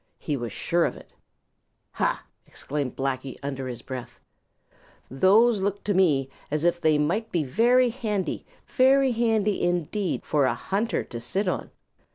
He 0.17 0.35
was 0.35 0.51
sure 0.51 0.85
of 0.85 0.95
it. 0.97 1.11
"Ha!" 1.91 2.23
exclaimed 2.47 2.95
Blacky 2.95 3.37
under 3.43 3.67
his 3.67 3.83
breath. 3.83 4.19
"Those 5.11 5.61
look 5.61 5.83
to 5.83 5.93
me 5.93 6.27
as 6.49 6.63
if 6.63 6.81
they 6.81 6.97
might 6.97 7.31
be 7.31 7.43
very 7.43 7.89
handy, 7.91 8.43
very 8.65 9.11
handy 9.11 9.61
indeed, 9.61 10.25
for 10.25 10.45
a 10.47 10.55
hunter 10.55 11.03
to 11.03 11.19
sit 11.19 11.47
on. 11.47 11.69